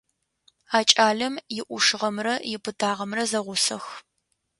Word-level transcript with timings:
А 0.77 0.79
кӏалэм 0.89 1.35
иӏушыгъэрэ 1.59 2.35
ипытагъэрэ 2.55 3.23
зэгъусэх. 3.31 3.85